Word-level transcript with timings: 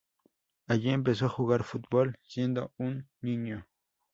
Allí 0.65 0.89
empezó 0.89 1.27
a 1.27 1.29
jugar 1.29 1.63
fútbol 1.63 2.17
siendo 2.23 2.73
un 2.79 3.07
niño. 3.21 3.67